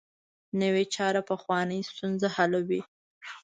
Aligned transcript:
نوې 0.61 0.85
چاره 0.95 1.21
پخوانۍ 1.29 1.79
ستونزه 1.89 2.27
حلوي 2.35 2.81